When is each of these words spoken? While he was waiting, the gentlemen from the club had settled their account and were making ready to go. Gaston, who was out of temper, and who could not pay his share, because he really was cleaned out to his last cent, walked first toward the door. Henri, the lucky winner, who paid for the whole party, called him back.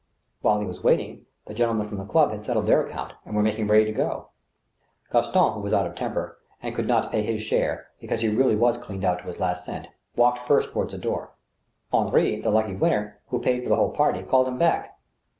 While 0.41 0.59
he 0.61 0.65
was 0.65 0.81
waiting, 0.83 1.27
the 1.45 1.53
gentlemen 1.53 1.87
from 1.87 1.99
the 1.99 2.05
club 2.05 2.31
had 2.31 2.43
settled 2.43 2.65
their 2.65 2.83
account 2.83 3.13
and 3.23 3.35
were 3.35 3.43
making 3.43 3.67
ready 3.67 3.85
to 3.85 3.91
go. 3.91 4.29
Gaston, 5.11 5.53
who 5.53 5.59
was 5.59 5.73
out 5.75 5.85
of 5.85 5.93
temper, 5.93 6.39
and 6.59 6.71
who 6.73 6.75
could 6.75 6.87
not 6.87 7.11
pay 7.11 7.21
his 7.21 7.43
share, 7.43 7.85
because 7.99 8.21
he 8.21 8.27
really 8.27 8.55
was 8.55 8.79
cleaned 8.79 9.05
out 9.05 9.19
to 9.19 9.25
his 9.25 9.39
last 9.39 9.63
cent, 9.63 9.89
walked 10.15 10.47
first 10.47 10.71
toward 10.73 10.89
the 10.89 10.97
door. 10.97 11.33
Henri, 11.93 12.41
the 12.41 12.49
lucky 12.49 12.73
winner, 12.75 13.19
who 13.27 13.37
paid 13.37 13.61
for 13.61 13.69
the 13.69 13.75
whole 13.75 13.91
party, 13.91 14.23
called 14.23 14.47
him 14.47 14.57
back. 14.57 14.97